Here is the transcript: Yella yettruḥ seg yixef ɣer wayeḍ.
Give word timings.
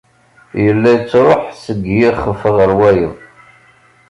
Yella 0.63 0.89
yettruḥ 0.93 1.41
seg 1.63 1.79
yixef 1.97 2.41
ɣer 2.55 2.69
wayeḍ. 2.79 3.15